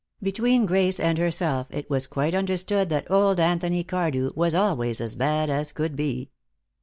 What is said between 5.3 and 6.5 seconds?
as could be.